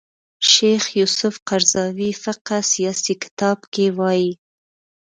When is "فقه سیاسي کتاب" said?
2.23-3.57